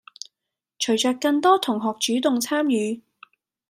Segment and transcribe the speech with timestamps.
[0.79, 3.03] 隨著更多同學主動參與